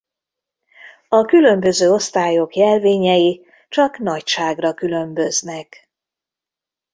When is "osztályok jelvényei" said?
1.91-3.45